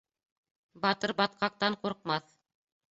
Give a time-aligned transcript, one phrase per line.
[0.87, 2.39] Батыр батҡаҡтан ҡурҡмаҫ.